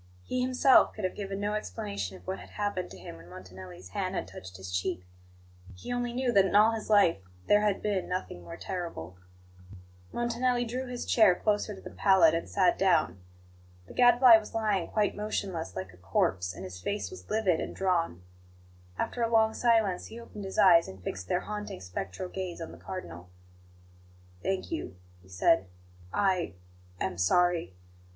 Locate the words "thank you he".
24.41-25.29